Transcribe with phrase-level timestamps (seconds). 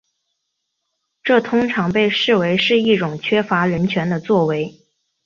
[1.21, 4.75] 这通常被视为是一种缺乏人权的作为。